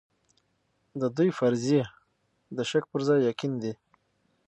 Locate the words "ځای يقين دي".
3.07-3.73